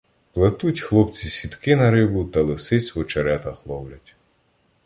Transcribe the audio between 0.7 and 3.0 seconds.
хлопці сітки на рибу та лисиць в